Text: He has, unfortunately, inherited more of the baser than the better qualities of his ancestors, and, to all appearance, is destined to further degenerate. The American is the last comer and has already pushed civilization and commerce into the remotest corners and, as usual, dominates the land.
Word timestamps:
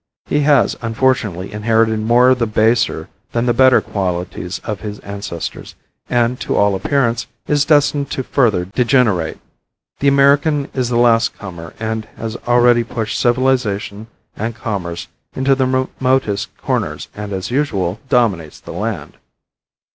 He 0.25 0.39
has, 0.39 0.75
unfortunately, 0.81 1.53
inherited 1.53 1.99
more 1.99 2.29
of 2.31 2.39
the 2.39 2.47
baser 2.47 3.07
than 3.33 3.45
the 3.45 3.53
better 3.53 3.81
qualities 3.81 4.57
of 4.63 4.79
his 4.79 4.97
ancestors, 5.01 5.75
and, 6.09 6.39
to 6.39 6.55
all 6.55 6.73
appearance, 6.73 7.27
is 7.47 7.65
destined 7.65 8.09
to 8.09 8.23
further 8.23 8.65
degenerate. 8.65 9.37
The 9.99 10.07
American 10.07 10.69
is 10.73 10.89
the 10.89 10.97
last 10.97 11.37
comer 11.37 11.75
and 11.79 12.05
has 12.17 12.35
already 12.47 12.83
pushed 12.83 13.19
civilization 13.19 14.07
and 14.35 14.55
commerce 14.55 15.07
into 15.35 15.53
the 15.53 15.67
remotest 15.67 16.57
corners 16.57 17.07
and, 17.13 17.31
as 17.31 17.51
usual, 17.51 17.99
dominates 18.09 18.59
the 18.59 18.73
land. 18.73 19.17